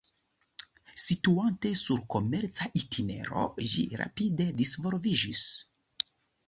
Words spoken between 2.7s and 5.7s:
itinero ĝi rapide disvolviĝis.